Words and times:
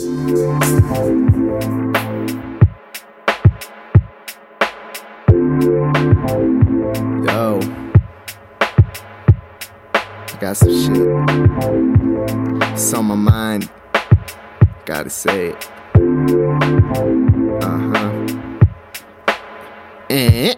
Yo, 0.00 0.06
I 10.24 10.36
got 10.40 10.56
some 10.56 10.70
shit. 10.70 10.96
It's 12.72 12.94
on 12.94 13.04
my 13.04 13.14
mind. 13.14 13.68
Gotta 14.86 15.10
say 15.10 15.48
it. 15.48 15.68
Uh 17.62 17.78
huh. 17.92 18.10
Eh. 20.08 20.54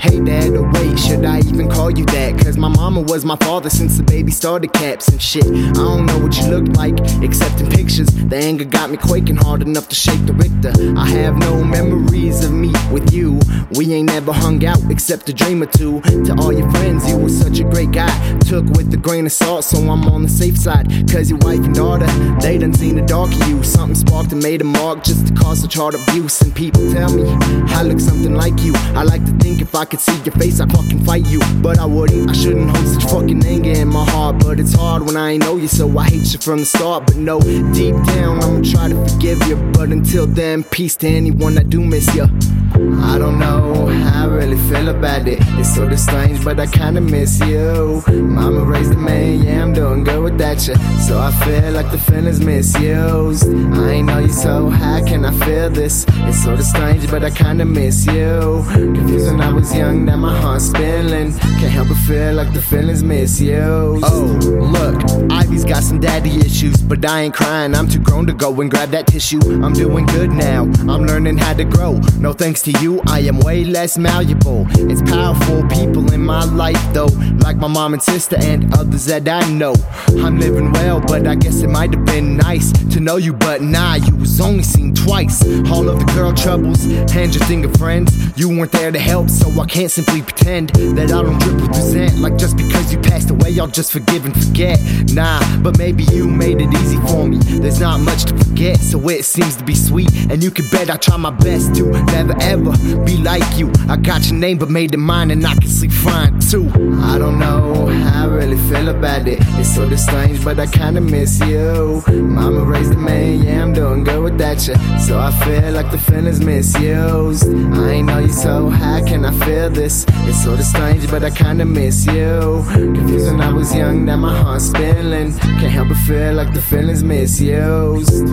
Hey 0.00 0.18
dad, 0.18 0.56
oh 0.56 0.62
wait, 0.72 0.98
should 0.98 1.26
I 1.26 1.40
even 1.40 1.68
call 1.68 1.90
you 1.90 2.06
that? 2.06 2.42
Cause 2.42 2.56
my 2.56 2.68
mama 2.68 3.02
was 3.02 3.26
my 3.26 3.36
father 3.36 3.68
since 3.68 3.98
the 3.98 4.02
baby 4.02 4.32
started 4.32 4.72
caps 4.72 5.08
and 5.08 5.20
shit. 5.20 5.44
I 5.44 5.72
don't 5.74 6.06
know 6.06 6.18
what 6.20 6.34
you 6.38 6.48
look 6.48 6.74
like, 6.74 6.98
except 7.22 7.60
in 7.60 7.68
pictures. 7.68 8.06
The 8.06 8.36
anger 8.36 8.64
got 8.64 8.88
me 8.88 8.96
quaking 8.96 9.36
hard 9.36 9.60
enough 9.60 9.90
to 9.90 9.94
shake 9.94 10.24
the 10.24 10.32
Richter. 10.32 10.72
I 10.98 11.06
have 11.06 11.36
no 11.36 11.62
memories 11.62 12.42
of 12.42 12.50
me 12.50 12.72
with 12.90 13.12
you. 13.12 13.40
We 13.76 13.92
ain't 13.92 14.08
never 14.08 14.32
hung 14.32 14.64
out 14.64 14.80
except 14.90 15.28
a 15.28 15.34
dream 15.34 15.62
or 15.62 15.66
two. 15.66 16.00
To 16.00 16.34
all 16.40 16.50
your 16.50 16.70
friends, 16.70 17.06
you 17.06 17.18
were 17.18 17.28
such 17.28 17.58
a 17.58 17.64
great 17.64 17.92
guy. 17.92 18.08
Took 18.48 18.64
with 18.70 18.94
a 18.94 18.96
grain 18.96 19.26
of 19.26 19.32
salt, 19.32 19.64
so 19.64 19.76
I'm 19.80 20.08
on 20.08 20.22
the 20.22 20.30
safe 20.30 20.56
side. 20.56 20.88
Cause 21.12 21.28
your 21.28 21.40
wife 21.40 21.60
and 21.60 21.74
daughter, 21.74 22.06
they 22.40 22.56
done 22.56 22.72
seen 22.72 22.96
the 22.96 23.02
dark 23.02 23.30
of 23.32 23.48
you. 23.50 23.62
Something 23.62 23.96
sparked 23.96 24.32
and 24.32 24.42
made 24.42 24.62
a 24.62 24.64
mark 24.64 25.04
just 25.04 25.26
to 25.26 25.34
cause 25.34 25.60
such 25.60 25.74
hard 25.74 25.94
abuse. 25.94 26.40
And 26.40 26.56
people 26.56 26.90
tell 26.90 27.12
me 27.12 27.28
I 27.74 27.82
look 27.82 28.00
something 28.00 28.32
like 28.32 28.58
you. 28.62 28.72
I 28.96 29.02
like 29.02 29.26
to 29.26 29.32
think 29.32 29.60
if 29.60 29.74
I 29.74 29.89
could 29.90 30.00
see 30.00 30.16
your 30.22 30.34
face, 30.36 30.60
I'd 30.60 30.72
fucking 30.72 31.04
fight 31.04 31.26
you. 31.26 31.40
But 31.60 31.78
I 31.78 31.84
wouldn't, 31.84 32.30
I 32.30 32.32
shouldn't 32.32 32.70
hold 32.70 32.86
such 32.86 33.10
fucking 33.10 33.44
anger 33.44 33.72
in 33.72 33.88
my 33.88 34.08
heart. 34.08 34.38
But 34.38 34.60
it's 34.60 34.72
hard 34.72 35.04
when 35.04 35.16
I 35.16 35.32
ain't 35.32 35.42
know 35.42 35.56
you, 35.56 35.68
so 35.68 35.98
I 35.98 36.04
hate 36.04 36.32
you 36.32 36.38
from 36.38 36.60
the 36.60 36.66
start. 36.66 37.06
But 37.06 37.16
no, 37.16 37.40
deep 37.40 37.96
down, 38.06 38.42
I'ma 38.42 38.62
try 38.62 38.88
to 38.88 39.08
forgive 39.08 39.42
you. 39.48 39.56
But 39.74 39.90
until 39.90 40.26
then, 40.26 40.62
peace 40.62 40.96
to 40.96 41.08
anyone 41.08 41.56
that 41.56 41.68
do 41.68 41.84
miss 41.84 42.14
you. 42.14 42.26
I 42.74 43.18
don't 43.18 43.38
know 43.38 43.86
how 43.86 44.24
I 44.24 44.26
really 44.26 44.56
feel 44.68 44.88
about 44.88 45.26
it. 45.28 45.38
It's 45.58 45.74
sorta 45.74 45.96
strange, 45.96 46.42
but 46.44 46.58
I 46.58 46.66
kinda 46.66 47.00
miss 47.00 47.40
you. 47.40 48.02
Mama 48.08 48.64
raised 48.64 48.92
a 48.92 48.96
man, 48.96 49.42
yeah, 49.42 49.62
I'm 49.62 49.72
doing 49.72 50.04
good 50.04 50.22
without 50.22 50.66
you. 50.66 50.74
So 51.06 51.18
I 51.18 51.30
feel 51.44 51.72
like 51.72 51.90
the 51.90 51.98
feeling's 51.98 52.40
misused. 52.40 53.48
I 53.74 53.90
ain't 53.90 54.06
know 54.06 54.20
you, 54.20 54.28
so 54.28 54.70
how 54.70 55.04
can 55.04 55.24
I 55.24 55.32
feel 55.44 55.70
this? 55.70 56.06
It's 56.28 56.42
sorta 56.42 56.62
strange, 56.62 57.10
but 57.10 57.24
I 57.24 57.30
kinda 57.30 57.64
miss 57.64 58.06
you. 58.06 58.64
Confused 58.70 59.26
when 59.26 59.40
I 59.40 59.52
was 59.52 59.74
young, 59.74 60.04
now 60.04 60.16
my 60.16 60.36
heart's 60.40 60.66
spilling. 60.66 61.32
Can't 61.58 61.72
help 61.72 61.88
but 61.88 61.96
feel 61.98 62.34
like 62.34 62.52
the 62.52 62.60
feeling's 62.60 63.02
misused. 63.02 64.04
Oh, 64.06 64.38
look, 64.76 64.96
Ivy's 65.30 65.64
got 65.64 65.82
some 65.82 65.98
daddy 65.98 66.38
issues, 66.38 66.76
but 66.76 67.04
I 67.04 67.22
ain't 67.22 67.34
crying. 67.34 67.74
I'm 67.74 67.88
too 67.88 67.98
grown 67.98 68.26
to 68.26 68.32
go 68.32 68.60
and 68.60 68.70
grab 68.70 68.90
that 68.90 69.06
tissue. 69.06 69.40
I'm 69.64 69.72
doing 69.72 70.06
good 70.06 70.30
now. 70.30 70.62
I'm 70.88 71.04
learning 71.04 71.38
how 71.38 71.54
to 71.54 71.64
grow. 71.64 72.00
No 72.18 72.32
thanks 72.32 72.59
to 72.62 72.72
you, 72.80 73.00
I 73.06 73.20
am 73.20 73.38
way 73.40 73.64
less 73.64 73.96
malleable. 73.96 74.66
It's 74.90 75.02
powerful 75.10 75.66
people 75.68 76.12
in 76.12 76.22
my 76.22 76.44
life 76.44 76.82
though, 76.92 77.10
like 77.44 77.56
my 77.56 77.68
mom 77.68 77.94
and 77.94 78.02
sister 78.02 78.36
and 78.38 78.72
others 78.74 79.06
that 79.06 79.28
I 79.28 79.48
know. 79.50 79.74
I'm 80.18 80.38
living 80.38 80.72
well, 80.72 81.00
but 81.00 81.26
I 81.26 81.34
guess 81.34 81.62
it 81.62 81.70
might 81.70 81.94
have 81.94 82.04
been 82.04 82.36
nice 82.36 82.72
to 82.90 83.00
know 83.00 83.16
you, 83.16 83.32
but 83.32 83.62
nah, 83.62 83.94
you 83.94 84.14
was 84.16 84.40
only 84.40 84.62
seen 84.62 84.94
twice. 84.94 85.42
All 85.70 85.88
of 85.88 85.98
the 85.98 86.12
girl 86.14 86.32
troubles 86.32 86.84
and 86.84 87.34
your 87.34 87.44
thing 87.44 87.64
of 87.64 87.72
friends, 87.76 88.10
you 88.38 88.48
weren't 88.48 88.72
there 88.72 88.92
to 88.92 88.98
help, 88.98 89.30
so 89.30 89.48
I 89.60 89.66
can't 89.66 89.90
simply 89.90 90.22
pretend 90.22 90.70
that 90.70 91.12
I 91.12 91.22
don't 91.22 91.38
drip 91.38 91.56
with 91.56 91.68
resent. 91.68 92.18
Like 92.18 92.36
just 92.36 92.56
because 92.56 92.92
you 92.92 92.98
passed 92.98 93.30
away, 93.30 93.58
I'll 93.58 93.68
just 93.68 93.92
forgive 93.92 94.24
and 94.24 94.34
forget. 94.34 94.78
Nah, 95.12 95.40
but 95.62 95.78
maybe 95.78 96.04
you 96.04 96.28
made 96.28 96.60
it 96.60 96.72
easy 96.74 96.98
for 97.06 97.26
me. 97.26 97.38
There's 97.38 97.80
not 97.80 98.00
much 98.00 98.24
to 98.24 98.36
forget, 98.36 98.78
so 98.78 99.08
it 99.08 99.24
seems 99.24 99.56
to 99.56 99.64
be 99.64 99.74
sweet. 99.74 100.10
And 100.30 100.42
you 100.42 100.50
can 100.50 100.68
bet 100.70 100.90
I 100.90 100.96
try 100.96 101.16
my 101.16 101.30
best 101.30 101.74
to 101.76 101.90
never 102.12 102.34
ever 102.40 102.49
be 102.56 103.16
like 103.18 103.58
you. 103.58 103.70
I 103.88 103.96
got 103.96 104.26
your 104.28 104.38
name, 104.38 104.58
but 104.58 104.70
made 104.70 104.92
it 104.94 104.98
mine, 104.98 105.30
and 105.30 105.46
I 105.46 105.54
can 105.54 105.68
sleep 105.68 105.92
fine 105.92 106.38
too. 106.40 106.68
I 107.02 107.18
don't 107.18 107.38
know 107.38 107.86
how 107.86 108.24
I 108.24 108.26
really 108.26 108.58
feel 108.68 108.88
about 108.88 109.26
it. 109.28 109.38
It's 109.58 109.74
sorta 109.74 109.96
strange, 109.96 110.44
but 110.44 110.58
I 110.58 110.66
kinda 110.66 111.00
miss 111.00 111.40
you. 111.40 112.02
Mama 112.08 112.64
raised 112.64 112.92
a 112.92 112.96
man, 112.96 113.42
yeah, 113.42 113.62
I'm 113.62 113.72
doing 113.72 114.04
good 114.04 114.22
without 114.22 114.66
you. 114.66 114.74
So 114.98 115.18
I 115.18 115.30
feel 115.44 115.72
like 115.72 115.90
the 115.90 115.98
feeling's 115.98 116.40
misused. 116.40 117.48
I 117.74 117.90
ain't 117.90 118.06
know 118.06 118.18
you, 118.18 118.28
so 118.28 118.68
how 118.68 119.04
can 119.04 119.24
I 119.24 119.32
feel 119.44 119.70
this? 119.70 120.04
It's 120.26 120.42
sorta 120.44 120.62
strange, 120.62 121.10
but 121.10 121.22
I 121.24 121.30
kinda 121.30 121.64
miss 121.64 122.06
you. 122.06 122.64
Confused 122.72 123.30
when 123.30 123.40
I 123.40 123.52
was 123.52 123.74
young, 123.74 124.04
now 124.04 124.16
my 124.16 124.36
heart's 124.36 124.66
spilling. 124.66 125.32
Can't 125.38 125.72
help 125.72 125.88
but 125.88 125.98
feel 125.98 126.34
like 126.34 126.52
the 126.52 126.60
feeling's 126.60 127.02
misused. 127.02 128.26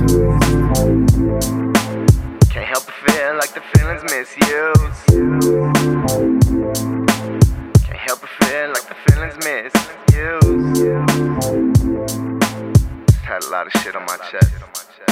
Can't 2.49 2.65
help 2.65 2.86
like 3.37 3.53
the 3.53 3.61
feeling's 3.73 4.03
misused. 4.03 5.05
Can't 7.85 7.99
help 7.99 8.21
but 8.21 8.29
feel 8.39 8.69
like 8.69 8.87
the 8.89 8.95
feeling's 9.05 9.37
misused. 9.37 10.81
Had 13.21 13.43
a 13.43 13.49
lot 13.49 13.67
of 13.67 13.73
shit 13.81 13.95
on 13.95 14.05
my 14.05 14.17
chest. 14.31 15.06